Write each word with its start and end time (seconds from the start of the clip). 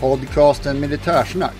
Podcasten 0.00 0.80
Militärsnack. 0.80 1.56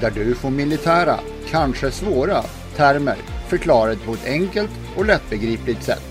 Där 0.00 0.10
du 0.10 0.34
får 0.34 0.50
militära, 0.50 1.20
kanske 1.50 1.90
svåra, 1.90 2.42
termer 2.76 3.16
förklarade 3.48 3.96
på 3.96 4.12
ett 4.12 4.26
enkelt 4.26 4.70
och 4.96 5.06
lättbegripligt 5.06 5.82
sätt. 5.82 6.02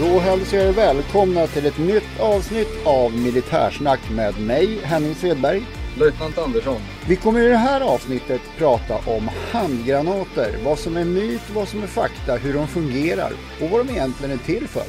Då 0.00 0.18
hälsar 0.18 0.56
jag 0.56 0.66
er 0.66 0.72
välkomna 0.72 1.46
till 1.46 1.66
ett 1.66 1.78
nytt 1.78 2.20
avsnitt 2.20 2.68
av 2.84 3.12
Militärsnack 3.12 4.10
med 4.10 4.40
mig, 4.40 4.78
Henning 4.82 5.14
Svedberg. 5.14 5.62
Löjtnant 5.98 6.38
Andersson. 6.38 6.80
Vi 7.08 7.16
kommer 7.16 7.40
i 7.40 7.48
det 7.48 7.56
här 7.56 7.80
avsnittet 7.80 8.40
prata 8.58 8.96
om 8.96 9.30
handgranater, 9.52 10.58
vad 10.64 10.78
som 10.78 10.96
är 10.96 11.04
myt, 11.04 11.50
vad 11.54 11.68
som 11.68 11.82
är 11.82 11.86
fakta, 11.86 12.36
hur 12.36 12.54
de 12.54 12.68
fungerar 12.68 13.32
och 13.62 13.70
vad 13.70 13.86
de 13.86 13.92
egentligen 13.92 14.38
är 14.38 14.44
till 14.44 14.68
för. 14.68 14.84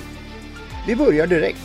Vi 0.88 0.96
börjar 0.96 1.28
direkt. 1.28 1.62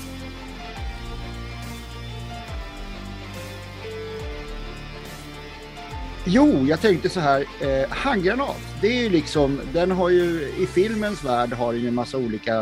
Jo, 6.24 6.66
jag 6.68 6.80
tänkte 6.80 7.08
så 7.08 7.20
här, 7.20 7.40
eh, 7.40 7.90
handgranat, 7.90 8.60
det 8.80 8.86
är 8.86 9.02
ju 9.02 9.08
liksom, 9.08 9.60
den 9.72 9.90
har 9.90 10.08
ju 10.08 10.52
i 10.58 10.66
filmens 10.66 11.24
värld 11.24 11.52
har 11.52 11.72
ju 11.72 11.88
en 11.88 11.94
massa 11.94 12.18
olika 12.18 12.58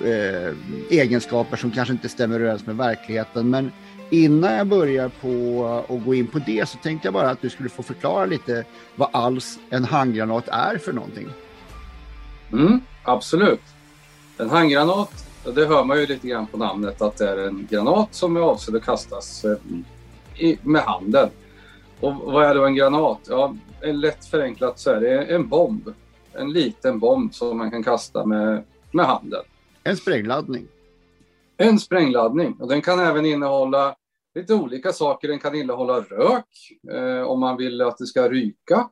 eh, 0.00 0.52
egenskaper 0.90 1.56
som 1.56 1.70
kanske 1.70 1.92
inte 1.92 2.08
stämmer 2.08 2.40
överens 2.40 2.66
med 2.66 2.76
verkligheten, 2.76 3.50
men 3.50 3.72
Innan 4.14 4.52
jag 4.52 4.66
börjar 4.66 5.08
på 5.08 5.66
att 5.88 6.04
gå 6.04 6.14
in 6.14 6.26
på 6.26 6.38
det 6.38 6.68
så 6.68 6.78
tänkte 6.78 7.06
jag 7.06 7.14
bara 7.14 7.30
att 7.30 7.42
du 7.42 7.50
skulle 7.50 7.68
få 7.68 7.82
förklara 7.82 8.26
lite 8.26 8.64
vad 8.96 9.08
alls 9.12 9.58
en 9.70 9.84
handgranat 9.84 10.48
är 10.48 10.78
för 10.78 10.92
någonting. 10.92 11.28
Mm, 12.52 12.80
absolut. 13.02 13.60
En 14.38 14.50
handgranat, 14.50 15.26
det 15.54 15.66
hör 15.66 15.84
man 15.84 16.00
ju 16.00 16.06
lite 16.06 16.28
grann 16.28 16.46
på 16.46 16.56
namnet 16.56 17.02
att 17.02 17.16
det 17.16 17.28
är 17.28 17.48
en 17.48 17.66
granat 17.70 18.14
som 18.14 18.36
är 18.36 18.40
avsedd 18.40 18.76
att 18.76 18.84
kastas 18.84 19.44
eh, 19.44 20.56
med 20.62 20.82
handen. 20.82 21.28
Och 22.00 22.14
vad 22.14 22.44
är 22.44 22.54
då 22.54 22.64
en 22.66 22.74
granat? 22.74 23.18
Ja, 23.28 23.56
en 23.80 24.00
lätt 24.00 24.26
förenklat 24.26 24.78
så 24.78 24.90
är 24.90 25.00
det 25.00 25.24
en 25.24 25.48
bomb. 25.48 25.88
En 26.32 26.52
liten 26.52 26.98
bomb 26.98 27.34
som 27.34 27.58
man 27.58 27.70
kan 27.70 27.82
kasta 27.82 28.26
med, 28.26 28.64
med 28.90 29.06
handen. 29.06 29.42
En 29.84 29.96
sprängladdning. 29.96 30.66
En 31.56 31.78
sprängladdning 31.78 32.56
och 32.60 32.68
den 32.68 32.82
kan 32.82 33.00
även 33.00 33.26
innehålla 33.26 33.96
lite 34.34 34.54
olika 34.54 34.92
saker. 34.92 35.28
Den 35.28 35.38
kan 35.38 35.54
innehålla 35.54 36.00
rök 36.00 36.48
eh, 36.92 37.22
om 37.22 37.40
man 37.40 37.56
vill 37.56 37.80
att 37.80 37.98
det 37.98 38.06
ska 38.06 38.28
ryka. 38.28 38.90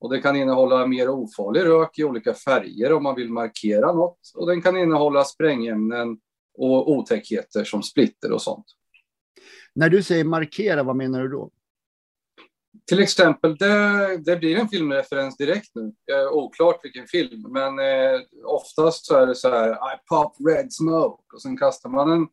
Och 0.00 0.12
det 0.12 0.20
kan 0.20 0.36
innehålla 0.36 0.86
mer 0.86 1.08
ofarlig 1.08 1.64
rök 1.64 1.98
i 1.98 2.04
olika 2.04 2.34
färger 2.34 2.92
om 2.92 3.02
man 3.02 3.14
vill 3.14 3.32
markera 3.32 3.92
något. 3.92 4.20
Och 4.34 4.46
den 4.46 4.62
kan 4.62 4.76
innehålla 4.76 5.24
sprängämnen 5.24 6.18
och 6.58 6.90
otäckheter 6.90 7.64
som 7.64 7.82
splitter 7.82 8.32
och 8.32 8.42
sånt. 8.42 8.66
När 9.74 9.88
du 9.88 10.02
säger 10.02 10.24
markera, 10.24 10.82
vad 10.82 10.96
menar 10.96 11.22
du 11.22 11.28
då? 11.28 11.50
Till 12.86 13.00
exempel, 13.00 13.56
det, 13.56 14.16
det 14.16 14.36
blir 14.36 14.56
en 14.56 14.68
filmreferens 14.68 15.36
direkt 15.36 15.70
nu. 15.74 15.92
Eh, 16.12 16.32
oklart 16.32 16.84
vilken 16.84 17.06
film, 17.06 17.46
men 17.52 17.78
eh, 17.78 18.20
oftast 18.44 19.06
så 19.06 19.16
är 19.16 19.26
det 19.26 19.34
så 19.34 19.50
här 19.50 19.70
I 19.70 19.98
pop 20.08 20.36
red 20.48 20.72
smoke 20.72 21.22
och 21.34 21.42
sen 21.42 21.56
kastar 21.56 21.88
man 21.90 22.12
en 22.12 22.26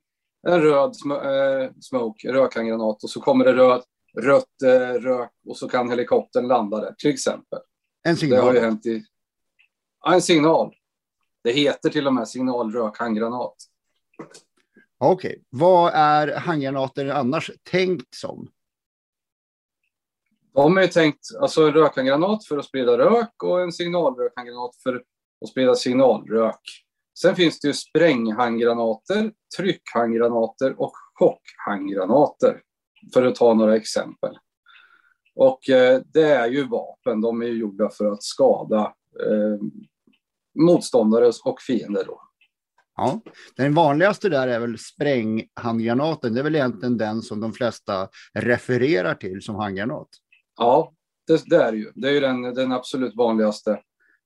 en 0.45 0.61
röd 0.61 0.95
sm 0.95 1.11
eh, 1.11 1.71
smoke, 1.81 2.33
rökhandgranat 2.33 3.03
och 3.03 3.09
så 3.09 3.21
kommer 3.21 3.45
det 3.45 3.53
röd, 3.53 3.83
rött 4.17 4.61
eh, 4.63 4.93
rök 4.93 5.31
och 5.47 5.57
så 5.57 5.69
kan 5.69 5.89
helikoptern 5.89 6.47
landa 6.47 6.81
där 6.81 6.95
till 6.97 7.09
exempel. 7.09 7.59
En 8.03 8.17
signal? 8.17 8.39
Det 8.39 8.45
har 8.45 8.53
ju 8.53 8.59
hänt 8.59 8.85
i... 8.85 9.05
Ja, 10.03 10.13
en 10.13 10.21
signal. 10.21 10.75
Det 11.43 11.51
heter 11.51 11.89
till 11.89 12.07
och 12.07 12.13
med 12.13 12.27
signalrökhandgranat. 12.27 13.55
Okej, 14.97 15.29
okay. 15.29 15.43
vad 15.49 15.91
är 15.93 16.35
handgranater 16.35 17.07
annars 17.07 17.51
tänkt 17.63 18.15
som? 18.15 18.51
De 20.53 20.77
är 20.77 20.87
tänkt, 20.87 21.19
alltså 21.41 21.67
en 21.67 21.73
rökhandgranat 21.73 22.45
för 22.45 22.57
att 22.57 22.65
sprida 22.65 22.97
rök 22.97 23.43
och 23.43 23.61
en 23.61 23.71
signalrökhandgranat 23.71 24.75
för 24.83 24.95
att 25.41 25.49
sprida 25.49 25.75
signalrök. 25.75 26.61
Sen 27.21 27.35
finns 27.35 27.59
det 27.59 27.67
ju 27.67 27.73
spränghandgranater, 27.73 29.31
tryckhandgranater 29.57 30.81
och 30.81 30.93
chockhandgranater. 31.13 32.61
För 33.13 33.23
att 33.23 33.35
ta 33.35 33.53
några 33.53 33.75
exempel. 33.75 34.37
Och 35.35 35.69
eh, 35.69 36.01
det 36.13 36.31
är 36.31 36.47
ju 36.47 36.67
vapen, 36.67 37.21
de 37.21 37.41
är 37.41 37.45
gjorda 37.45 37.89
för 37.89 38.05
att 38.05 38.23
skada 38.23 38.93
eh, 39.25 39.59
motståndare 40.59 41.31
och 41.45 41.61
fiender. 41.61 42.03
Då. 42.07 42.21
Ja, 42.95 43.21
den 43.55 43.73
vanligaste 43.73 44.29
där 44.29 44.47
är 44.47 44.59
väl 44.59 44.77
spränghandgranaten. 44.77 46.33
Det 46.33 46.39
är 46.39 46.43
väl 46.43 46.55
egentligen 46.55 46.97
den 46.97 47.21
som 47.21 47.39
de 47.39 47.53
flesta 47.53 48.09
refererar 48.33 49.15
till 49.15 49.41
som 49.41 49.55
handgranat. 49.55 50.07
Ja, 50.57 50.93
det, 51.27 51.43
det 51.45 51.63
är 51.63 51.73
ju. 51.73 51.91
Det 51.95 52.07
är 52.07 52.11
ju 52.11 52.19
den, 52.19 52.41
den 52.41 52.71
absolut 52.71 53.15
vanligaste. 53.15 53.79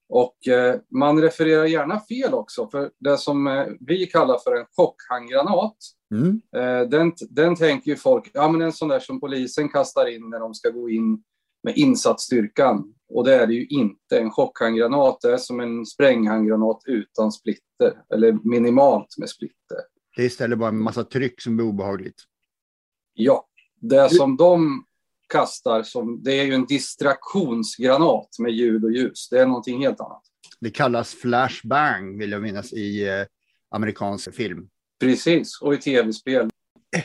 Och 0.10 0.48
eh, 0.48 0.80
man 0.92 1.22
refererar 1.22 1.66
gärna 1.66 2.00
fel 2.00 2.34
också, 2.34 2.70
för 2.70 2.92
det 3.00 3.18
som 3.18 3.48
eh, 3.48 3.66
vi 3.80 4.06
kallar 4.06 4.38
för 4.38 4.56
en 4.56 4.66
chockhandgranat, 4.76 5.76
mm. 6.14 6.42
eh, 6.56 6.90
den, 6.90 7.14
den 7.30 7.56
tänker 7.56 7.92
ju 7.92 7.98
folk, 7.98 8.32
ja 8.34 8.52
men 8.52 8.62
en 8.62 8.74
sån 8.74 8.90
där 8.90 9.00
som 9.00 9.20
polisen 9.20 9.70
kastar 9.70 10.16
in 10.16 10.30
när 10.30 10.40
de 10.40 10.54
ska 10.54 10.70
gå 10.70 10.90
in 10.90 11.24
med 11.64 11.78
insatsstyrkan. 11.78 12.94
Och 13.14 13.26
det 13.26 13.36
är 13.36 13.48
det 13.48 13.54
ju 13.54 13.66
inte. 13.66 14.20
En 14.20 14.32
chockhandgranat 14.32 15.24
är 15.24 15.38
som 15.38 15.60
en 15.60 15.86
spränghandgranat 15.86 16.82
utan 16.86 17.32
splitter, 17.32 18.04
eller 18.14 18.50
minimalt 18.50 19.18
med 19.18 19.30
splitter. 19.30 19.78
Det 20.16 20.22
är 20.22 20.26
istället 20.26 20.60
bara 20.60 20.70
en 20.70 20.84
massa 20.84 21.04
tryck 21.04 21.42
som 21.42 21.56
blir 21.56 21.66
obehagligt. 21.66 22.24
Ja, 23.14 23.48
det 23.82 24.10
som 24.10 24.38
de 24.38 24.84
kastar 25.30 25.84
som, 25.84 26.24
det 26.24 26.40
är 26.40 26.44
ju 26.44 26.54
en 26.54 26.66
distraktionsgranat 26.66 28.30
med 28.40 28.52
ljud 28.52 28.84
och 28.84 28.92
ljus. 28.92 29.30
Det 29.30 29.40
är 29.40 29.46
någonting 29.46 29.82
helt 29.82 30.00
annat. 30.00 30.22
Det 30.60 30.70
kallas 30.70 31.14
flashbang 31.14 32.18
vill 32.18 32.32
jag 32.32 32.42
minnas 32.42 32.74
i 32.74 33.08
eh, 33.08 33.26
amerikansk 33.76 34.34
film. 34.36 34.70
Precis, 35.00 35.62
och 35.62 35.74
i 35.74 35.78
tv-spel. 35.78 36.50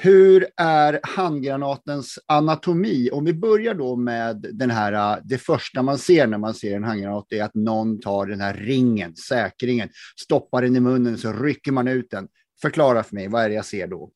Hur 0.00 0.47
är 0.56 1.00
handgranatens 1.03 2.19
anatomi? 2.26 3.11
Om 3.12 3.25
vi 3.25 3.35
börjar 3.35 3.75
då 3.75 3.97
med 3.97 4.47
den 4.53 4.70
här, 4.70 4.93
eh, 4.93 5.23
det 5.25 5.38
första 5.38 5.82
man 5.82 5.99
ser 5.99 6.27
när 6.27 6.38
man 6.38 6.55
ser 6.55 6.77
en 6.77 6.85
handgranat 6.85 7.32
är 7.32 7.43
att 7.43 7.55
någon 7.55 8.00
tar 8.00 8.27
den 8.27 8.41
här 8.41 8.55
ringen, 8.55 9.17
säkringen, 9.17 9.88
stoppar 10.20 10.62
den 10.62 10.77
i 10.77 10.81
munnen 10.81 11.19
så 11.19 11.32
rycker 11.32 11.73
man 11.73 11.88
ut 11.88 12.11
den. 12.11 12.29
Förklara 12.62 13.03
för 13.03 13.15
mig, 13.15 13.29
vad 13.29 13.44
är 13.44 13.49
det 13.49 13.55
jag 13.55 13.65
ser 13.65 13.87
då? 13.87 14.11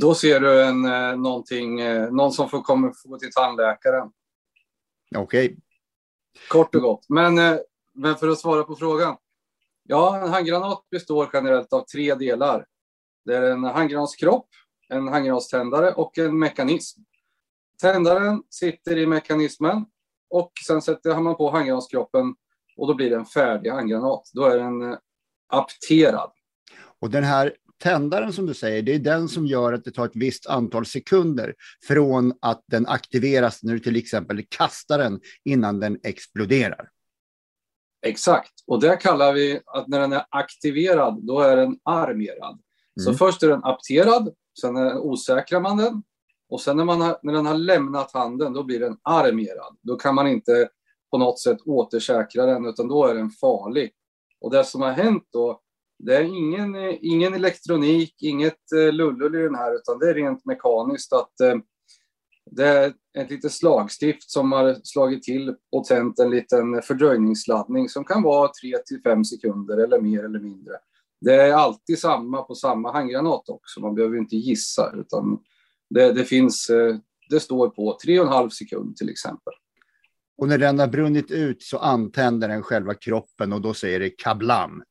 Då 0.00 0.14
ser 0.14 0.40
du 0.40 0.62
en, 0.62 0.84
eh, 0.84 1.16
någonting, 1.16 1.80
eh, 1.80 2.10
någon 2.10 2.32
som 2.32 2.48
får, 2.48 2.62
kommer, 2.62 2.92
får 3.02 3.08
gå 3.08 3.18
till 3.18 3.32
tandläkaren. 3.32 4.10
Okej. 5.16 5.46
Okay. 5.46 5.56
Kort 6.48 6.74
och 6.74 6.82
gott. 6.82 7.06
Men, 7.08 7.38
eh, 7.38 7.56
men 7.94 8.16
för 8.16 8.28
att 8.28 8.38
svara 8.38 8.62
på 8.62 8.76
frågan. 8.76 9.16
Ja, 9.82 10.18
en 10.18 10.28
handgranat 10.28 10.90
består 10.90 11.30
generellt 11.32 11.72
av 11.72 11.84
tre 11.84 12.14
delar. 12.14 12.66
Det 13.24 13.36
är 13.36 13.42
en 13.42 13.64
handgranatskropp, 13.64 14.48
en 14.88 15.08
handgranatständare 15.08 15.92
och 15.92 16.18
en 16.18 16.38
mekanism. 16.38 17.00
Tändaren 17.80 18.42
sitter 18.50 18.98
i 18.98 19.06
mekanismen 19.06 19.84
och 20.30 20.52
sen 20.66 20.82
sätter 20.82 21.20
man 21.20 21.36
på 21.36 21.50
handgranatskroppen 21.50 22.34
och 22.76 22.86
då 22.86 22.94
blir 22.94 23.10
det 23.10 23.16
en 23.16 23.26
färdig 23.26 23.70
handgranat. 23.70 24.30
Då 24.32 24.44
är 24.44 24.58
den 24.58 24.96
apterad. 25.48 26.30
Och 27.00 27.10
den 27.10 27.24
här 27.24 27.56
tändaren 27.78 28.32
som 28.32 28.46
du 28.46 28.54
säger, 28.54 28.82
det 28.82 28.94
är 28.94 28.98
den 28.98 29.28
som 29.28 29.46
gör 29.46 29.72
att 29.72 29.84
det 29.84 29.90
tar 29.90 30.06
ett 30.06 30.16
visst 30.16 30.46
antal 30.46 30.86
sekunder 30.86 31.54
från 31.82 32.32
att 32.40 32.64
den 32.66 32.86
aktiveras 32.86 33.62
när 33.62 33.72
du 33.72 33.78
till 33.78 33.96
exempel 33.96 34.46
kastar 34.48 34.98
den 34.98 35.20
innan 35.44 35.80
den 35.80 35.98
exploderar. 36.02 36.88
Exakt, 38.06 38.52
och 38.66 38.80
det 38.80 38.96
kallar 38.96 39.32
vi 39.32 39.60
att 39.66 39.88
när 39.88 40.00
den 40.00 40.12
är 40.12 40.24
aktiverad, 40.30 41.26
då 41.26 41.40
är 41.40 41.56
den 41.56 41.78
armerad. 41.82 42.58
Mm. 43.00 43.04
Så 43.04 43.14
först 43.14 43.42
är 43.42 43.48
den 43.48 43.64
apterad, 43.64 44.34
sen 44.60 44.76
osäkrar 44.98 45.60
man 45.60 45.76
den 45.76 46.02
och 46.48 46.60
sen 46.60 46.76
när, 46.76 46.84
man 46.84 47.00
har, 47.00 47.18
när 47.22 47.32
den 47.32 47.46
har 47.46 47.54
lämnat 47.54 48.12
handen, 48.12 48.52
då 48.52 48.62
blir 48.62 48.80
den 48.80 48.96
armerad. 49.02 49.76
Då 49.82 49.96
kan 49.96 50.14
man 50.14 50.26
inte 50.26 50.68
på 51.10 51.18
något 51.18 51.40
sätt 51.40 51.58
återsäkra 51.64 52.46
den, 52.46 52.66
utan 52.66 52.88
då 52.88 53.06
är 53.06 53.14
den 53.14 53.30
farlig. 53.30 53.92
Och 54.40 54.50
det 54.50 54.64
som 54.64 54.82
har 54.82 54.92
hänt 54.92 55.28
då, 55.32 55.60
det 55.98 56.16
är 56.16 56.22
ingen, 56.22 56.76
ingen 57.00 57.34
elektronik, 57.34 58.14
inget 58.22 58.72
eh, 58.72 58.92
lullul 58.92 59.18
lullull 59.18 59.40
i 59.40 59.44
den 59.44 59.54
här, 59.54 59.74
utan 59.74 59.98
det 59.98 60.10
är 60.10 60.14
rent 60.14 60.44
mekaniskt 60.44 61.12
att 61.12 61.40
eh, 61.40 61.56
det 62.50 62.68
är 62.68 62.92
ett 63.18 63.30
litet 63.30 63.52
slagstift 63.52 64.30
som 64.30 64.52
har 64.52 64.76
slagit 64.84 65.22
till 65.22 65.54
och 65.72 65.84
tänt 65.84 66.18
en 66.18 66.30
liten 66.30 66.82
fördröjningsladdning 66.82 67.88
som 67.88 68.04
kan 68.04 68.22
vara 68.22 68.50
3 68.62 68.78
till 68.86 69.00
5 69.02 69.24
sekunder 69.24 69.78
eller 69.78 70.00
mer 70.00 70.24
eller 70.24 70.40
mindre. 70.40 70.72
Det 71.20 71.34
är 71.34 71.52
alltid 71.52 71.98
samma 71.98 72.42
på 72.42 72.54
samma 72.54 72.92
handgranat 72.92 73.48
också, 73.48 73.80
man 73.80 73.94
behöver 73.94 74.18
inte 74.18 74.36
gissa 74.36 74.92
utan 74.96 75.38
det, 75.90 76.12
det 76.12 76.24
finns, 76.24 76.70
eh, 76.70 76.96
det 77.30 77.40
står 77.40 77.68
på 77.68 77.98
3,5 78.06 78.48
sekund 78.48 78.96
till 78.96 79.08
exempel. 79.08 79.52
Och 80.38 80.48
när 80.48 80.58
den 80.58 80.78
har 80.78 80.86
brunnit 80.86 81.30
ut 81.30 81.62
så 81.62 81.78
antänder 81.78 82.48
den 82.48 82.62
själva 82.62 82.94
kroppen 82.94 83.52
och 83.52 83.60
då 83.60 83.74
säger 83.74 84.00
det 84.00 84.10
kablam. 84.10 84.82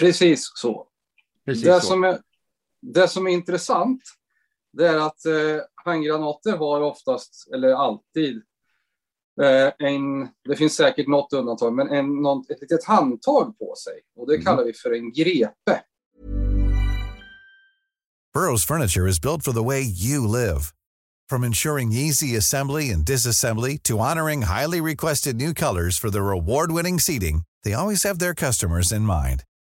Precis 0.00 0.52
så. 0.54 0.86
Precis 1.44 1.64
det, 1.64 1.80
så. 1.80 1.86
Som 1.86 2.04
är, 2.04 2.18
det 2.80 3.08
som 3.08 3.26
är 3.26 3.30
intressant 3.30 4.02
det 4.72 4.88
är 4.88 4.96
att 4.96 5.26
eh, 5.26 5.62
handgranater 5.84 6.56
har 6.56 6.80
oftast, 6.80 7.48
eller 7.54 7.68
alltid, 7.68 8.36
eh, 9.42 9.72
en, 9.88 10.28
det 10.48 10.56
finns 10.56 10.74
säkert 10.74 11.08
något 11.08 11.32
undantag, 11.32 11.72
men 11.72 11.88
en, 11.88 12.22
någon, 12.22 12.44
ett 12.48 12.60
litet 12.60 12.84
handtag 12.84 13.58
på 13.58 13.74
sig. 13.84 14.00
Och 14.16 14.26
det 14.26 14.34
mm. 14.34 14.44
kallar 14.44 14.64
vi 14.64 14.72
för 14.72 14.94
en 14.94 15.12
grepe. 15.12 15.82
Burrows 18.34 18.64
furniture 18.64 19.08
is 19.08 19.20
built 19.20 19.42
for 19.42 19.52
the 19.52 19.62
way 19.62 19.82
you 19.82 20.26
live. 20.26 20.72
From 21.28 21.44
ensuring 21.44 21.92
easy 21.92 22.36
assembly 22.36 22.90
and 22.90 23.04
disassembly 23.04 23.78
to 23.82 23.98
honoring 23.98 24.42
highly 24.42 24.80
requested 24.80 25.36
new 25.36 25.54
colors 25.54 25.98
for 25.98 26.10
their 26.10 26.30
award-winning 26.30 27.00
seating, 27.00 27.42
they 27.64 27.74
always 27.74 28.04
have 28.04 28.18
their 28.18 28.34
customers 28.34 28.92
in 28.92 29.02
mind. 29.02 29.44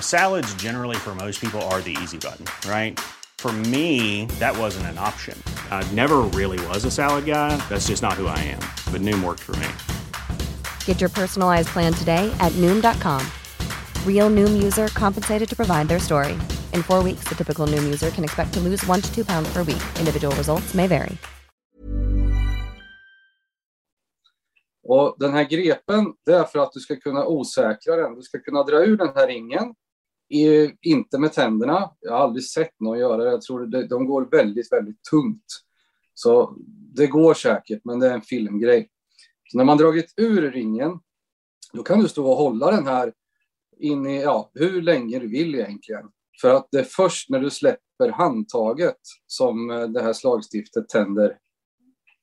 Salads 0.00 0.54
generally 0.54 0.96
for 0.96 1.14
most 1.14 1.38
people 1.38 1.60
are 1.68 1.82
the 1.82 1.94
easy 2.02 2.16
button, 2.16 2.46
right? 2.66 2.98
For 3.38 3.52
me, 3.52 4.24
that 4.38 4.56
wasn't 4.56 4.86
an 4.86 4.96
option. 4.96 5.36
I 5.70 5.86
never 5.92 6.22
really 6.32 6.58
was 6.68 6.86
a 6.86 6.90
salad 6.90 7.26
guy. 7.26 7.56
That's 7.68 7.88
just 7.88 8.02
not 8.02 8.14
who 8.14 8.26
I 8.26 8.38
am. 8.38 8.60
But 8.90 9.02
Noom 9.02 9.22
worked 9.22 9.42
for 9.42 9.54
me. 9.56 9.68
Get 10.86 10.98
your 10.98 11.10
personalized 11.10 11.68
plan 11.68 11.92
today 11.92 12.34
at 12.40 12.52
Noom.com. 12.52 13.20
Real 14.06 14.30
Noom 14.30 14.62
user 14.62 14.88
compensated 14.88 15.46
to 15.46 15.54
provide 15.54 15.88
their 15.88 16.00
story. 16.00 16.32
In 16.72 16.82
four 16.82 17.02
weeks, 17.02 17.24
the 17.28 17.34
typical 17.34 17.66
Noom 17.66 17.84
user 17.84 18.10
can 18.10 18.24
expect 18.24 18.54
to 18.54 18.60
lose 18.60 18.82
one 18.86 19.02
to 19.02 19.14
two 19.14 19.26
pounds 19.26 19.52
per 19.52 19.62
week. 19.62 19.82
Individual 19.98 20.34
results 20.36 20.72
may 20.72 20.86
vary. 20.86 21.18
Och 24.86 25.16
den 25.18 25.32
här 25.32 25.44
grepen, 25.44 26.14
det 26.26 26.32
är 26.32 26.44
för 26.44 26.58
att 26.58 26.72
du 26.72 26.80
ska 26.80 26.96
kunna 26.96 27.26
osäkra 27.26 27.96
den. 27.96 28.14
Du 28.14 28.22
ska 28.22 28.38
kunna 28.38 28.62
dra 28.62 28.84
ur 28.84 28.96
den 28.96 29.08
här 29.14 29.26
ringen 29.26 29.74
inte 30.82 31.18
med 31.18 31.32
tänderna. 31.32 31.90
Jag 32.00 32.12
har 32.12 32.18
aldrig 32.18 32.44
sett 32.44 32.80
någon 32.80 32.98
göra 32.98 33.24
det. 33.24 33.30
Jag 33.30 33.42
tror 33.42 33.66
det, 33.66 33.86
de 33.86 34.06
går 34.06 34.28
väldigt, 34.30 34.72
väldigt 34.72 35.02
tungt. 35.10 35.44
Så 36.14 36.56
det 36.94 37.06
går 37.06 37.34
säkert, 37.34 37.80
men 37.84 38.00
det 38.00 38.08
är 38.08 38.14
en 38.14 38.22
filmgrej. 38.22 38.90
Så 39.48 39.58
när 39.58 39.64
man 39.64 39.78
dragit 39.78 40.14
ur 40.16 40.50
ringen, 40.50 41.00
då 41.72 41.82
kan 41.82 42.00
du 42.00 42.08
stå 42.08 42.30
och 42.30 42.36
hålla 42.36 42.70
den 42.70 42.86
här 42.86 43.12
in 43.76 44.06
i, 44.06 44.22
ja, 44.22 44.50
hur 44.54 44.82
länge 44.82 45.18
du 45.18 45.28
vill 45.28 45.54
egentligen. 45.54 46.10
För 46.40 46.54
att 46.54 46.68
det 46.70 46.78
är 46.78 46.84
först 46.84 47.30
när 47.30 47.40
du 47.40 47.50
släpper 47.50 48.08
handtaget 48.08 49.00
som 49.26 49.70
eh, 49.70 49.88
det 49.88 50.02
här 50.02 50.12
slagstiftet 50.12 50.88
tänder 50.88 51.38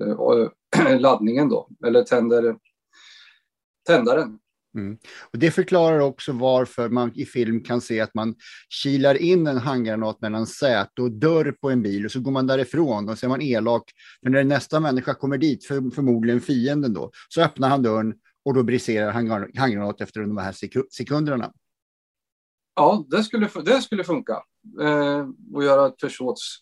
eh, 0.03 0.99
laddningen 0.99 1.49
då, 1.49 1.69
eller 1.85 2.03
tänder 2.03 2.57
tändaren. 3.87 4.39
Mm. 4.75 4.97
Och 5.33 5.39
det 5.39 5.51
förklarar 5.51 5.99
också 5.99 6.31
varför 6.31 6.89
man 6.89 7.11
i 7.15 7.25
film 7.25 7.63
kan 7.63 7.81
se 7.81 8.01
att 8.01 8.13
man 8.13 8.35
kilar 8.69 9.15
in 9.15 9.47
en 9.47 9.57
handgranat 9.57 10.21
mellan 10.21 10.47
säte 10.47 11.01
och 11.01 11.11
dörr 11.11 11.51
på 11.51 11.69
en 11.69 11.81
bil 11.81 12.05
och 12.05 12.11
så 12.11 12.19
går 12.19 12.31
man 12.31 12.47
därifrån 12.47 13.09
och 13.09 13.17
så 13.17 13.25
är 13.25 13.29
man 13.29 13.41
elak. 13.41 13.83
För 14.23 14.29
när 14.29 14.43
nästa 14.43 14.79
människa 14.79 15.13
kommer 15.13 15.37
dit, 15.37 15.65
för, 15.65 15.95
förmodligen 15.95 16.41
fienden 16.41 16.93
då, 16.93 17.11
så 17.29 17.41
öppnar 17.41 17.69
han 17.69 17.83
dörren 17.83 18.13
och 18.45 18.53
då 18.53 18.63
briserar 18.63 19.11
handgranat 19.11 20.01
efter 20.01 20.21
de 20.21 20.37
här 20.37 20.55
sekunderna. 20.91 21.53
Ja, 22.75 23.05
det 23.09 23.23
skulle, 23.23 23.49
det 23.65 23.81
skulle 23.81 24.03
funka. 24.03 24.43
Eh, 24.81 25.27
och 25.53 25.63
göra 25.63 25.87
ett 25.87 26.01
försåts 26.01 26.57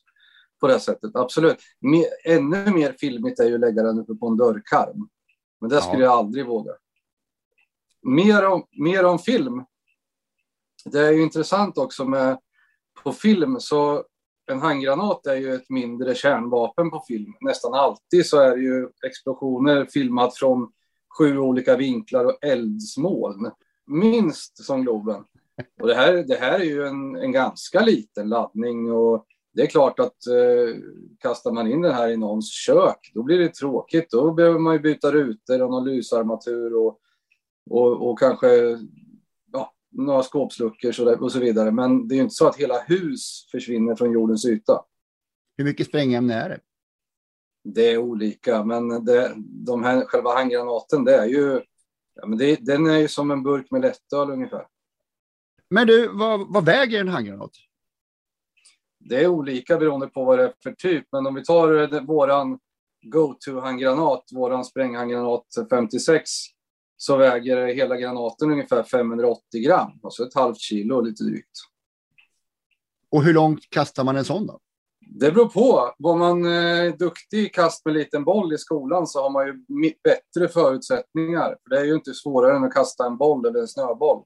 på 0.60 0.68
det 0.68 0.80
sättet, 0.80 1.16
absolut. 1.16 1.58
Mer, 1.82 2.06
ännu 2.26 2.72
mer 2.72 2.96
filmigt 3.00 3.40
är 3.40 3.44
ju 3.44 3.54
att 3.54 3.60
lägga 3.60 3.84
den 3.84 4.00
uppe 4.00 4.16
på 4.16 4.28
en 4.28 4.38
dörrkarm. 4.38 5.10
Men 5.62 5.70
det 5.70 5.82
skulle 5.82 6.04
ja. 6.04 6.06
jag 6.06 6.14
aldrig 6.14 6.46
våga 6.46 6.72
mer 8.02 8.46
om, 8.46 8.64
mer 8.72 9.06
om 9.06 9.20
film. 9.20 9.64
Det 10.86 11.00
är 11.00 11.12
ju 11.12 11.24
intressant 11.24 11.78
också 11.78 12.06
med 12.06 12.40
på 13.04 13.12
film 13.12 13.60
så 13.60 14.04
en 14.52 14.60
handgranat 14.60 15.26
är 15.26 15.36
ju 15.36 15.54
ett 15.54 15.70
mindre 15.70 16.16
kärnvapen 16.16 16.92
på 16.92 17.04
film. 17.08 17.34
Nästan 17.42 17.74
alltid 17.74 18.26
så 18.26 18.40
är 18.40 18.56
det 18.56 18.62
ju 18.62 18.90
explosioner 19.06 19.86
filmat 19.86 20.38
från 20.38 20.72
sju 21.18 21.38
olika 21.38 21.78
vinklar 21.78 22.26
och 22.26 22.44
eldsmoln. 22.44 23.52
Minst 23.88 24.66
som 24.66 24.82
Globen. 24.82 25.24
Och 25.82 25.88
det 25.88 25.96
här, 25.96 26.14
det 26.14 26.36
här 26.36 26.60
är 26.60 26.64
ju 26.64 26.88
en, 26.88 27.16
en 27.16 27.32
ganska 27.32 27.82
liten 27.82 28.30
laddning 28.30 28.92
och 28.92 29.26
det 29.54 29.62
är 29.62 29.68
klart 29.68 30.00
att 30.00 30.28
eh, 30.28 30.76
kastar 31.20 31.52
man 31.52 31.68
in 31.72 31.82
den 31.82 31.94
här 31.94 32.10
i 32.10 32.18
någons 32.18 32.52
kök, 32.52 33.12
då 33.14 33.24
blir 33.24 33.40
det 33.40 33.54
tråkigt. 33.54 34.12
Då 34.12 34.34
behöver 34.34 34.60
man 34.60 34.74
ju 34.74 34.80
byta 34.80 35.12
rutor 35.12 35.62
och 35.62 35.72
någon 35.72 35.86
lysarmatur 35.86 36.76
och 36.76 37.00
och, 37.70 38.10
och 38.10 38.20
kanske 38.20 38.48
ja, 39.52 39.74
några 39.92 40.24
skåpsluckor 40.24 40.92
så 40.92 41.06
där, 41.06 41.24
och 41.24 41.32
så 41.32 41.40
vidare. 41.40 41.72
Men 41.72 42.08
det 42.08 42.14
är 42.14 42.18
ju 42.18 42.24
inte 42.24 42.36
så 42.36 42.48
att 42.48 42.56
hela 42.56 42.80
hus 42.80 43.48
försvinner 43.52 43.96
från 43.96 44.12
jordens 44.12 44.46
yta. 44.46 44.82
Hur 45.58 45.66
mycket 45.66 45.88
sprängämne 45.88 46.34
är 46.34 46.50
det? 46.50 46.60
Det 47.64 47.92
är 47.92 47.98
olika, 47.98 48.64
men 48.64 49.06
det, 49.06 49.34
de 49.38 49.84
här, 49.84 50.06
själva 50.06 50.34
handgranaten, 50.34 51.04
det 51.06 51.16
är 51.16 51.26
ju, 51.26 51.62
ja, 52.16 52.28
men 52.28 52.38
det, 52.38 52.56
den 52.56 52.88
är 52.88 52.98
ju 52.98 53.08
som 53.08 53.32
en 53.32 53.44
burk 53.44 53.72
med 53.72 53.82
lättöl 53.82 54.30
ungefär. 54.30 54.68
Men 55.70 55.88
du, 55.88 56.08
vad, 56.08 56.54
vad 56.54 56.66
väger 56.66 57.00
en 57.00 57.08
handgranat? 57.08 57.52
Det 59.00 59.24
är 59.24 59.28
olika 59.28 59.78
beroende 59.78 60.08
på 60.08 60.24
vad 60.24 60.40
det 60.40 60.46
är 60.46 60.54
för 60.64 60.72
typ, 60.72 61.08
men 61.12 61.28
om 61.28 61.36
vi 61.36 61.44
tar 61.44 62.06
våran 62.06 62.60
go-to-handgranat, 63.02 64.24
våran 64.32 64.66
spränghandgranat 64.66 65.46
56, 65.70 66.30
så 67.02 67.18
väger 67.18 67.68
hela 67.68 67.98
granaten 67.98 68.52
ungefär 68.52 68.84
580 68.84 69.42
gram, 69.62 69.92
alltså 70.04 70.24
ett 70.24 70.36
halvt 70.36 70.60
kilo 70.60 71.02
lite 71.02 71.24
drygt. 71.24 71.58
Och 73.12 73.24
hur 73.24 73.34
långt 73.34 73.70
kastar 73.70 74.04
man 74.04 74.18
en 74.18 74.26
sån 74.26 74.48
då? 74.48 74.60
Det 75.12 75.32
beror 75.32 75.48
på. 75.48 75.94
Var 75.98 76.16
man 76.16 76.46
eh, 76.46 76.96
duktig 76.96 77.40
i 77.40 77.50
kast 77.50 77.86
med 77.86 77.94
liten 77.94 78.24
boll 78.24 78.54
i 78.54 78.58
skolan 78.58 79.08
så 79.08 79.22
har 79.22 79.30
man 79.30 79.48
ju 79.48 79.54
bättre 80.04 80.48
förutsättningar. 80.48 81.58
För 81.64 81.70
det 81.70 81.80
är 81.80 81.86
ju 81.86 81.94
inte 81.94 82.14
svårare 82.14 82.56
än 82.56 82.64
att 82.64 82.74
kasta 82.74 83.06
en 83.06 83.18
boll 83.18 83.46
eller 83.46 83.60
en 83.60 83.68
snöboll. 83.68 84.24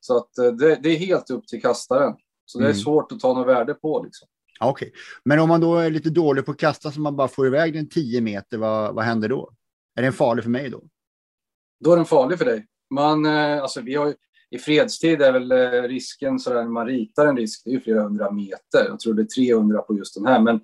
Så 0.00 0.16
att 0.16 0.38
eh, 0.38 0.46
det, 0.46 0.78
det, 0.82 0.88
är 0.88 0.96
helt 0.98 1.30
upp 1.30 1.46
till 1.46 1.62
kastaren. 1.62 2.14
Så 2.44 2.58
det 2.58 2.64
är 2.64 2.70
mm. 2.70 2.80
svårt 2.80 3.12
att 3.12 3.20
ta 3.20 3.34
något 3.34 3.46
värde 3.46 3.74
på. 3.74 4.02
Liksom. 4.04 4.28
Okej, 4.60 4.88
okay. 4.88 5.00
men 5.24 5.38
om 5.40 5.48
man 5.48 5.60
då 5.60 5.76
är 5.76 5.90
lite 5.90 6.10
dålig 6.10 6.46
på 6.46 6.50
att 6.52 6.58
kasta 6.58 6.92
så 6.92 7.00
man 7.00 7.16
bara 7.16 7.28
får 7.28 7.46
iväg 7.46 7.72
den 7.72 7.88
10 7.88 8.20
meter, 8.20 8.58
vad, 8.58 8.94
vad 8.94 9.04
händer 9.04 9.28
då? 9.28 9.50
Är 9.94 10.02
den 10.02 10.12
farlig 10.12 10.44
för 10.44 10.50
mig 10.50 10.70
då? 10.70 10.82
Då 11.84 11.92
är 11.92 11.96
den 11.96 12.06
farlig 12.06 12.38
för 12.38 12.44
dig. 12.44 12.66
Man, 12.90 13.26
eh, 13.26 13.62
alltså 13.62 13.80
vi 13.80 13.94
har, 13.94 14.14
I 14.50 14.58
fredstid 14.58 15.22
är 15.22 15.32
väl 15.32 15.52
eh, 15.52 15.82
risken, 15.82 16.38
så 16.38 16.50
där, 16.50 16.62
när 16.62 16.70
man 16.70 16.86
ritar 16.86 17.26
en 17.26 17.36
risk, 17.36 17.62
det 17.64 17.70
är 17.70 17.74
ju 17.74 17.80
flera 17.80 18.02
hundra 18.02 18.30
meter. 18.30 18.88
Jag 18.88 19.00
tror 19.00 19.14
det 19.14 19.22
är 19.22 19.44
300 19.46 19.82
på 19.82 19.96
just 19.96 20.14
den 20.14 20.26
här. 20.26 20.40
Men 20.40 20.60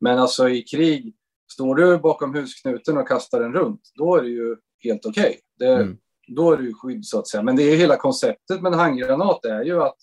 Men 0.00 0.18
alltså 0.18 0.48
i 0.48 0.62
krig, 0.62 1.14
står 1.52 1.74
du 1.74 1.98
bakom 1.98 2.34
husknuten 2.34 2.98
och 2.98 3.08
kastar 3.08 3.40
den 3.40 3.52
runt, 3.52 3.80
då 3.94 4.16
är 4.16 4.22
det 4.22 4.28
ju 4.28 4.56
helt 4.84 5.06
okej. 5.06 5.40
Okay. 5.56 5.74
Mm. 5.74 5.96
Då 6.28 6.52
är 6.52 6.56
det 6.56 6.64
ju 6.64 6.74
skydd 6.74 7.04
så 7.04 7.18
att 7.18 7.28
säga. 7.28 7.42
Men 7.42 7.56
det 7.56 7.62
är 7.62 7.76
hela 7.76 7.96
konceptet 7.96 8.62
med 8.62 8.72
en 8.72 8.78
handgranat 8.78 9.44
är 9.44 9.64
ju 9.64 9.82
att 9.82 9.96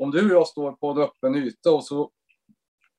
om 0.00 0.10
du 0.10 0.24
och 0.24 0.36
jag 0.36 0.46
står 0.46 0.72
på 0.72 0.90
en 0.90 0.98
öppen 0.98 1.34
yta 1.34 1.70
och 1.72 1.84
så 1.84 2.10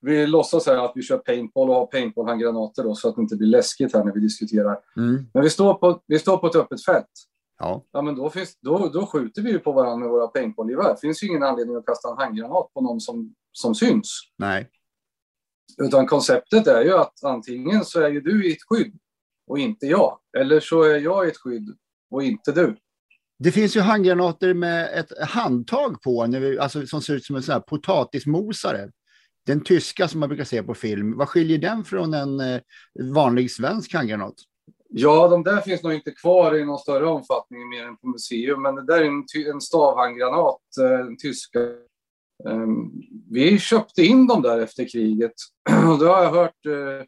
vi 0.02 0.26
låtsas 0.26 0.66
här 0.66 0.76
att 0.76 0.92
vi 0.94 1.02
kör 1.02 1.18
paintball 1.18 1.70
och 1.70 1.74
har 1.74 1.86
paintball-handgranater 1.86 2.82
då 2.82 2.94
så 2.94 3.08
att 3.08 3.16
det 3.16 3.22
inte 3.22 3.36
blir 3.36 3.48
läskigt 3.48 3.94
här 3.94 4.04
när 4.04 4.12
vi 4.12 4.20
diskuterar. 4.20 4.78
Mm. 4.96 5.26
Men 5.34 5.42
vi 5.42 5.50
står, 5.50 5.74
på, 5.74 6.02
vi 6.06 6.18
står 6.18 6.36
på 6.36 6.46
ett 6.46 6.56
öppet 6.56 6.84
fält. 6.84 7.06
Ja. 7.58 7.84
ja 7.92 8.02
men 8.02 8.16
då, 8.16 8.30
finns, 8.30 8.58
då, 8.60 8.88
då 8.88 9.06
skjuter 9.06 9.42
vi 9.42 9.50
ju 9.50 9.58
på 9.58 9.72
varandra 9.72 9.96
med 9.96 10.08
våra 10.08 10.26
paintballgevär. 10.26 10.94
Det 10.94 11.00
finns 11.00 11.22
ju 11.22 11.26
ingen 11.26 11.42
anledning 11.42 11.76
att 11.76 11.86
kasta 11.86 12.10
en 12.10 12.16
handgranat 12.16 12.74
på 12.74 12.80
någon 12.80 13.00
som, 13.00 13.34
som 13.52 13.74
syns. 13.74 14.20
Nej. 14.38 14.70
Utan 15.82 16.06
konceptet 16.06 16.66
är 16.66 16.84
ju 16.84 16.92
att 16.92 17.24
antingen 17.24 17.84
så 17.84 18.00
är 18.00 18.08
ju 18.08 18.20
du 18.20 18.48
i 18.48 18.52
ett 18.52 18.62
skydd 18.68 18.98
och 19.46 19.58
inte 19.58 19.86
jag. 19.86 20.18
Eller 20.38 20.60
så 20.60 20.82
är 20.82 20.98
jag 20.98 21.26
i 21.26 21.30
ett 21.30 21.36
skydd 21.36 21.76
och 22.10 22.22
inte 22.22 22.52
du. 22.52 22.76
Det 23.38 23.52
finns 23.52 23.76
ju 23.76 23.80
handgranater 23.80 24.54
med 24.54 24.98
ett 24.98 25.28
handtag 25.28 26.02
på, 26.02 26.22
alltså, 26.60 26.86
som 26.86 27.02
ser 27.02 27.14
ut 27.14 27.24
som 27.24 27.36
en 27.36 27.42
sån 27.42 27.52
här 27.52 27.60
potatismosare. 27.60 28.90
Den 29.46 29.60
tyska 29.64 30.08
som 30.08 30.20
man 30.20 30.28
brukar 30.28 30.44
se 30.44 30.62
på 30.62 30.74
film, 30.74 31.16
vad 31.16 31.28
skiljer 31.28 31.58
den 31.58 31.84
från 31.84 32.14
en 32.14 32.40
eh, 32.40 32.60
vanlig 33.14 33.50
svensk 33.50 33.94
handgranat? 33.94 34.34
Ja, 34.88 35.28
de 35.28 35.42
där 35.42 35.60
finns 35.60 35.82
nog 35.82 35.92
inte 35.92 36.10
kvar 36.10 36.54
i 36.54 36.64
någon 36.64 36.78
större 36.78 37.06
omfattning 37.06 37.68
mer 37.68 37.86
än 37.86 37.96
på 37.96 38.06
museum, 38.06 38.62
men 38.62 38.74
det 38.74 38.86
där 38.86 39.00
är 39.00 39.04
en, 39.04 39.24
en 39.52 39.60
stavhandgranat, 39.60 40.60
eh, 40.80 41.00
en 41.00 41.16
tyska. 41.16 41.58
Ehm, 42.48 42.90
vi 43.30 43.58
köpte 43.58 44.02
in 44.02 44.26
dem 44.26 44.42
där 44.42 44.60
efter 44.60 44.88
kriget 44.92 45.32
och 45.92 45.98
då 45.98 46.06
har 46.06 46.22
jag 46.22 46.30
hört 46.30 46.66
eh, 46.66 47.06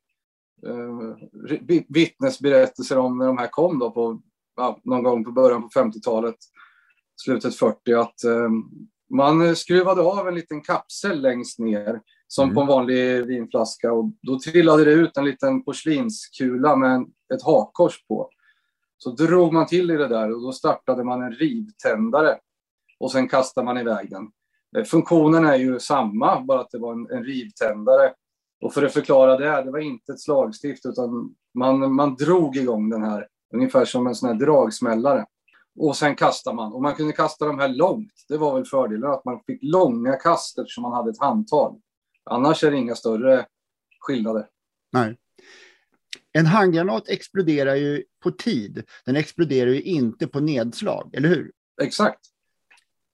vittnesberättelser 1.88 2.98
om 2.98 3.18
när 3.18 3.26
de 3.26 3.38
här 3.38 3.48
kom 3.48 3.78
då 3.78 3.90
på, 3.90 4.20
någon 4.84 5.02
gång 5.02 5.24
på 5.24 5.32
början 5.32 5.62
på 5.62 5.68
50-talet, 5.68 6.36
slutet 7.16 7.56
40, 7.56 7.92
att 7.92 8.24
ehm, 8.24 8.62
man 9.10 9.56
skruvade 9.56 10.02
av 10.02 10.28
en 10.28 10.34
liten 10.34 10.60
kapsel 10.60 11.22
längst 11.22 11.58
ner 11.58 12.00
som 12.28 12.44
mm. 12.44 12.54
på 12.54 12.60
en 12.60 12.66
vanlig 12.66 13.26
vinflaska 13.26 13.92
och 13.92 14.04
då 14.22 14.38
trillade 14.38 14.84
det 14.84 14.92
ut 14.92 15.16
en 15.16 15.24
liten 15.24 15.64
porslinskula 15.64 16.76
med 16.76 17.06
ett 17.34 17.42
hakkors 17.42 18.06
på. 18.06 18.30
Så 18.98 19.10
drog 19.10 19.52
man 19.52 19.66
till 19.66 19.90
i 19.90 19.96
det 19.96 20.08
där 20.08 20.32
och 20.34 20.42
då 20.42 20.52
startade 20.52 21.04
man 21.04 21.22
en 21.22 21.32
rivtändare 21.32 22.38
och 22.98 23.12
sen 23.12 23.28
kastade 23.28 23.64
man 23.64 23.78
iväg 23.78 24.10
den. 24.10 24.28
Eh, 24.76 24.84
funktionen 24.84 25.44
är 25.44 25.56
ju 25.56 25.78
samma, 25.78 26.40
bara 26.40 26.60
att 26.60 26.70
det 26.70 26.78
var 26.78 26.92
en, 26.92 27.06
en 27.10 27.24
rivtändare. 27.24 28.12
Och 28.60 28.74
för 28.74 28.82
att 28.82 28.92
förklara 28.92 29.36
det, 29.36 29.62
det 29.62 29.70
var 29.70 29.78
inte 29.78 30.12
ett 30.12 30.20
slagstift 30.20 30.86
utan 30.86 31.34
man, 31.54 31.94
man 31.94 32.14
drog 32.14 32.56
igång 32.56 32.90
den 32.90 33.02
här 33.02 33.28
ungefär 33.54 33.84
som 33.84 34.06
en 34.06 34.14
sån 34.14 34.28
här 34.28 34.36
dragsmällare. 34.36 35.26
Och 35.80 35.96
sen 35.96 36.16
kastade 36.16 36.56
man. 36.56 36.72
Och 36.72 36.82
man 36.82 36.94
kunde 36.94 37.12
kasta 37.12 37.46
de 37.46 37.58
här 37.58 37.68
långt. 37.68 38.12
Det 38.28 38.36
var 38.36 38.54
väl 38.54 38.64
fördelen 38.64 39.10
att 39.10 39.24
man 39.24 39.40
fick 39.46 39.58
långa 39.62 40.16
kast 40.16 40.58
eftersom 40.58 40.82
man 40.82 40.92
hade 40.92 41.10
ett 41.10 41.20
handtag. 41.20 41.80
Annars 42.30 42.64
är 42.64 42.70
det 42.70 42.76
inga 42.76 42.94
större 42.94 43.46
skillnader. 44.00 44.46
Nej. 44.92 45.16
En 46.32 46.46
handgranat 46.46 47.08
exploderar 47.08 47.74
ju 47.74 48.04
på 48.22 48.30
tid. 48.30 48.84
Den 49.06 49.16
exploderar 49.16 49.70
ju 49.70 49.82
inte 49.82 50.26
på 50.26 50.40
nedslag, 50.40 51.14
eller 51.14 51.28
hur? 51.28 51.52
Exakt. 51.82 52.20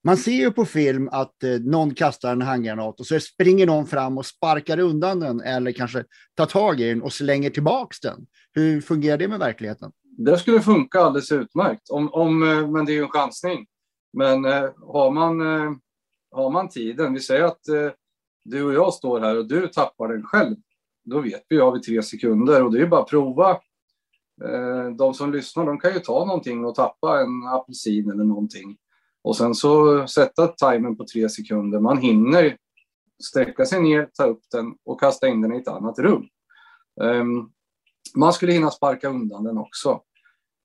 Man 0.05 0.17
ser 0.17 0.33
ju 0.33 0.51
på 0.51 0.65
film 0.65 1.09
att 1.13 1.45
eh, 1.45 1.51
någon 1.51 1.95
kastar 1.95 2.33
en 2.33 2.43
handgranat 2.43 3.01
och 3.01 3.07
så 3.07 3.21
springer 3.21 3.67
någon 3.67 3.87
fram 3.87 4.19
och 4.19 4.27
sparkar 4.27 4.79
undan 4.79 5.21
den 5.21 5.41
eller 5.41 5.73
kanske 5.73 6.05
tar 6.35 6.47
tag 6.47 6.81
i 6.81 6.89
den 6.89 7.03
och 7.03 7.13
slänger 7.13 7.51
tillbaks 7.51 8.01
den. 8.01 8.27
Hur 8.53 8.81
fungerar 8.81 9.19
det 9.19 9.29
med 9.29 9.39
verkligheten? 9.39 9.93
Det 10.03 10.39
skulle 10.39 10.61
funka 10.61 11.01
alldeles 11.01 11.33
utmärkt, 11.33 11.91
om, 11.91 12.13
om, 12.13 12.43
eh, 12.43 12.71
men 12.71 12.85
det 12.85 12.93
är 12.93 12.95
ju 12.95 13.03
en 13.03 13.09
chansning. 13.09 13.67
Men 14.13 14.45
eh, 14.45 14.71
har, 14.87 15.11
man, 15.11 15.41
har 16.31 16.51
man 16.51 16.69
tiden, 16.69 17.15
vi 17.15 17.21
säger 17.21 17.45
att 17.45 17.61
du 18.45 18.63
och 18.63 18.75
jag 18.75 18.95
står 18.95 19.21
här 19.21 19.39
och 19.39 19.49
du 19.49 19.69
tappar 19.69 20.09
den 20.09 20.23
själv, 20.23 20.57
då 21.05 21.21
vet 21.21 21.43
vi 21.49 21.61
av 21.61 21.75
vi 21.75 21.81
tre 21.81 22.03
sekunder 22.03 22.65
och 22.65 22.73
det 22.73 22.83
är 22.83 22.87
bara 22.87 23.01
att 23.01 23.11
prova. 23.11 23.51
Eh, 24.45 24.91
de 24.99 25.15
som 25.15 25.33
lyssnar, 25.33 25.67
de 25.67 25.79
kan 25.79 25.95
ju 25.95 25.99
ta 25.99 26.25
någonting 26.25 26.65
och 26.65 26.75
tappa 26.75 27.21
en 27.21 27.47
apelsin 27.49 28.11
eller 28.11 28.25
någonting 28.25 28.77
och 29.23 29.37
sen 29.37 29.55
så 29.55 30.07
sätta 30.07 30.49
timern 30.49 30.97
på 30.97 31.05
tre 31.13 31.29
sekunder. 31.29 31.81
Man 31.81 31.99
hinner 31.99 32.57
sträcka 33.23 33.65
sig 33.65 33.83
ner, 33.83 34.09
ta 34.15 34.25
upp 34.25 34.43
den 34.53 34.75
och 34.85 35.01
kasta 35.01 35.29
in 35.29 35.41
den 35.41 35.55
i 35.55 35.57
ett 35.57 35.69
annat 35.69 35.99
rum. 35.99 36.29
Ehm, 37.03 37.51
man 38.17 38.33
skulle 38.33 38.53
hinna 38.53 38.71
sparka 38.71 39.09
undan 39.09 39.45
den 39.45 39.59
också. 39.59 40.01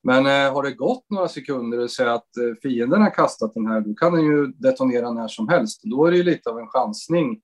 Men 0.03 0.25
eh, 0.25 0.53
har 0.53 0.63
det 0.63 0.71
gått 0.71 1.05
några 1.09 1.27
sekunder 1.27 1.79
och 1.79 1.91
säga 1.91 2.13
att 2.13 2.37
eh, 2.37 2.55
fienden 2.61 3.01
har 3.01 3.09
kastat 3.09 3.53
den 3.53 3.67
här, 3.67 3.81
då 3.81 3.93
kan 3.93 4.13
den 4.13 4.25
ju 4.25 4.47
detonera 4.47 5.11
när 5.11 5.27
som 5.27 5.49
helst. 5.49 5.81
Då 5.83 6.05
är 6.05 6.11
det 6.11 6.17
ju 6.17 6.23
lite 6.23 6.49
av 6.49 6.59
en 6.59 6.67
chansning 6.67 7.41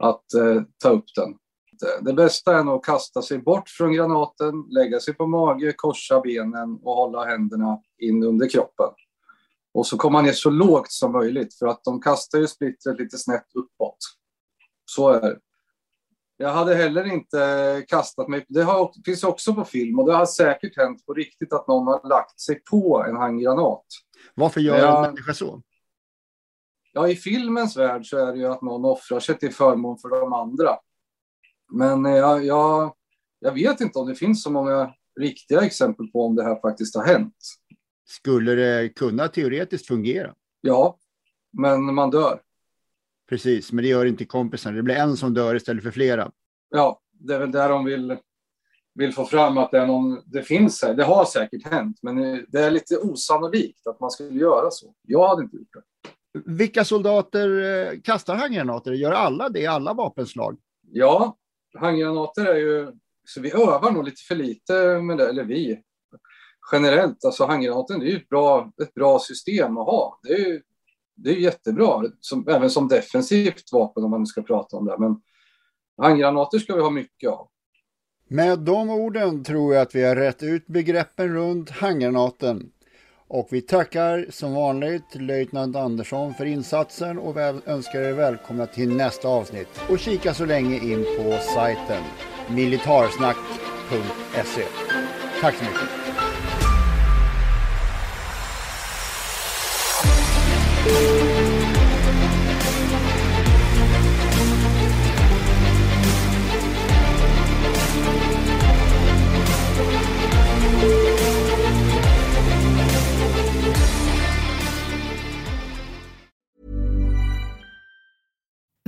att 0.00 0.34
eh, 0.34 0.62
ta 0.82 0.88
upp 0.88 1.04
den. 1.16 1.34
Det 2.00 2.12
bästa 2.12 2.58
är 2.58 2.64
nog 2.64 2.74
att 2.74 2.84
kasta 2.84 3.22
sig 3.22 3.38
bort 3.38 3.68
från 3.68 3.92
granaten, 3.92 4.64
lägga 4.70 5.00
sig 5.00 5.14
på 5.14 5.26
mage, 5.26 5.72
korsa 5.76 6.20
benen 6.20 6.78
och 6.82 6.94
hålla 6.94 7.24
händerna 7.24 7.78
in 7.98 8.24
under 8.24 8.48
kroppen. 8.48 8.88
Och 9.74 9.86
så 9.86 9.96
kommer 9.96 10.12
man 10.12 10.24
ner 10.24 10.32
så 10.32 10.50
lågt 10.50 10.92
som 10.92 11.12
möjligt 11.12 11.54
för 11.54 11.66
att 11.66 11.84
de 11.84 12.00
kastar 12.00 12.38
ju 12.38 12.46
splittret 12.46 12.98
lite 12.98 13.18
snett 13.18 13.46
uppåt. 13.54 13.96
Så 14.84 15.08
är 15.08 15.20
det. 15.20 15.38
Jag 16.36 16.52
hade 16.52 16.74
heller 16.74 17.04
inte 17.04 17.84
kastat 17.88 18.28
mig. 18.28 18.44
Det 18.48 18.62
har, 18.62 18.92
finns 19.04 19.24
också 19.24 19.54
på 19.54 19.64
film 19.64 19.98
och 19.98 20.06
det 20.06 20.14
har 20.14 20.26
säkert 20.26 20.76
hänt 20.76 21.06
på 21.06 21.14
riktigt 21.14 21.52
att 21.52 21.68
någon 21.68 21.86
har 21.86 22.08
lagt 22.08 22.40
sig 22.40 22.62
på 22.70 23.04
en 23.08 23.16
handgranat. 23.16 23.84
Varför 24.34 24.60
gör 24.60 24.78
jag, 24.78 24.96
en 24.96 25.02
människa 25.02 25.34
så? 25.34 25.62
Ja, 26.92 27.08
i 27.08 27.16
filmens 27.16 27.76
värld 27.76 28.06
så 28.06 28.18
är 28.18 28.32
det 28.32 28.38
ju 28.38 28.46
att 28.46 28.62
någon 28.62 28.84
offrar 28.84 29.20
sig 29.20 29.38
till 29.38 29.54
förmån 29.54 29.98
för 29.98 30.08
de 30.08 30.32
andra. 30.32 30.76
Men 31.72 32.04
jag, 32.04 32.44
jag, 32.44 32.94
jag 33.38 33.52
vet 33.52 33.80
inte 33.80 33.98
om 33.98 34.08
det 34.08 34.14
finns 34.14 34.42
så 34.42 34.50
många 34.50 34.94
riktiga 35.20 35.60
exempel 35.60 36.06
på 36.06 36.26
om 36.26 36.36
det 36.36 36.44
här 36.44 36.60
faktiskt 36.60 36.96
har 36.96 37.04
hänt. 37.04 37.36
Skulle 38.04 38.54
det 38.54 38.88
kunna 38.88 39.28
teoretiskt 39.28 39.86
fungera? 39.86 40.34
Ja, 40.60 40.98
men 41.52 41.94
man 41.94 42.10
dör. 42.10 42.40
Precis, 43.28 43.72
men 43.72 43.84
det 43.84 43.88
gör 43.88 44.06
inte 44.06 44.24
kompisarna. 44.24 44.76
Det 44.76 44.82
blir 44.82 44.94
en 44.94 45.16
som 45.16 45.34
dör 45.34 45.54
istället 45.54 45.82
för 45.82 45.90
flera. 45.90 46.32
Ja, 46.68 47.00
det 47.12 47.34
är 47.34 47.38
väl 47.38 47.52
där 47.52 47.68
de 47.68 47.84
vill, 47.84 48.16
vill 48.94 49.12
få 49.12 49.24
fram 49.24 49.58
att 49.58 49.70
det, 49.70 49.78
är 49.78 49.86
någon, 49.86 50.22
det 50.26 50.42
finns 50.42 50.82
här. 50.82 50.94
Det 50.94 51.04
har 51.04 51.24
säkert 51.24 51.66
hänt, 51.66 51.98
men 52.02 52.16
det 52.48 52.60
är 52.60 52.70
lite 52.70 52.98
osannolikt 52.98 53.86
att 53.86 54.00
man 54.00 54.10
skulle 54.10 54.40
göra 54.40 54.70
så. 54.70 54.94
Jag 55.02 55.28
hade 55.28 55.42
inte 55.42 55.56
gjort 55.56 55.72
det. 55.72 56.10
Vilka 56.44 56.84
soldater 56.84 57.62
eh, 57.62 58.00
kastar 58.00 58.36
handgranater? 58.36 58.92
Gör 58.92 59.12
alla 59.12 59.48
det 59.48 59.60
i 59.60 59.66
alla 59.66 59.94
vapenslag? 59.94 60.58
Ja, 60.92 61.36
handgranater 61.78 62.46
är 62.46 62.56
ju... 62.56 62.92
Så 63.24 63.40
vi 63.40 63.52
övar 63.52 63.90
nog 63.90 64.04
lite 64.04 64.22
för 64.22 64.34
lite 64.34 65.00
med 65.00 65.18
det, 65.18 65.28
eller 65.28 65.44
vi. 65.44 65.82
Generellt, 66.72 67.24
alltså 67.24 67.44
handgranaten 67.44 68.02
är 68.02 68.06
ju 68.06 68.16
ett 68.16 68.28
bra, 68.28 68.72
ett 68.82 68.94
bra 68.94 69.18
system 69.18 69.78
att 69.78 69.86
ha. 69.86 70.20
Det 70.22 70.32
är 70.32 70.38
ju 70.38 70.62
det 71.22 71.30
är 71.30 71.34
jättebra, 71.34 72.04
som, 72.20 72.48
även 72.48 72.70
som 72.70 72.88
defensivt 72.88 73.72
vapen 73.72 74.04
om 74.04 74.10
man 74.10 74.26
ska 74.26 74.42
prata 74.42 74.76
om 74.76 74.84
det. 74.84 74.96
Men 74.98 75.20
handgranater 76.02 76.58
ska 76.58 76.74
vi 76.74 76.80
ha 76.80 76.90
mycket 76.90 77.30
av. 77.30 77.48
Med 78.28 78.58
de 78.58 78.90
orden 78.90 79.44
tror 79.44 79.74
jag 79.74 79.82
att 79.82 79.94
vi 79.94 80.04
har 80.04 80.16
rätt 80.16 80.42
ut 80.42 80.66
begreppen 80.66 81.34
runt 81.34 81.70
handgranaten. 81.70 82.72
Och 83.32 83.48
vi 83.50 83.60
tackar 83.60 84.26
som 84.30 84.54
vanligt 84.54 85.14
löjtnant 85.14 85.76
Andersson 85.76 86.34
för 86.34 86.44
insatsen 86.44 87.18
och 87.18 87.36
väl 87.36 87.60
önskar 87.66 88.00
er 88.00 88.12
välkomna 88.12 88.66
till 88.66 88.96
nästa 88.96 89.28
avsnitt. 89.28 89.80
Och 89.90 89.98
kika 89.98 90.34
så 90.34 90.44
länge 90.44 90.76
in 90.76 91.04
på 91.18 91.38
sajten 91.54 92.02
militarsnack.se. 92.48 94.64
Tack 95.40 95.54
så 95.54 95.64
mycket! 95.64 95.99